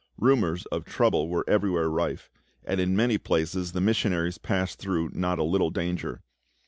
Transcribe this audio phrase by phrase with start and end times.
[0.17, 2.31] Rumours of trouble were everywhere rife,
[2.65, 6.23] and in many places the missionaries passed through not a little danger.